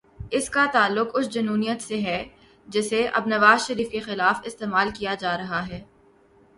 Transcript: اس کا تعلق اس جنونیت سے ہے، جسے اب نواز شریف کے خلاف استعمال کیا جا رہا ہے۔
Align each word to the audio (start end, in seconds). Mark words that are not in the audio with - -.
اس 0.31 0.49
کا 0.49 0.65
تعلق 0.73 1.07
اس 1.13 1.29
جنونیت 1.29 1.81
سے 1.81 2.01
ہے، 2.01 2.23
جسے 2.67 3.07
اب 3.13 3.27
نواز 3.27 3.67
شریف 3.67 3.91
کے 3.91 3.99
خلاف 3.99 4.41
استعمال 4.43 4.89
کیا 4.99 5.15
جا 5.15 5.37
رہا 5.37 5.67
ہے۔ 5.67 5.81